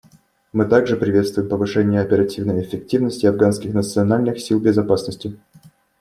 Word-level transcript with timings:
Мы 0.51 0.65
также 0.65 0.97
приветствуем 0.97 1.47
повышение 1.47 2.01
оперативной 2.01 2.63
эффективности 2.63 3.27
Афганских 3.27 3.71
национальных 3.71 4.39
сил 4.39 4.59
безопасности. 4.59 5.39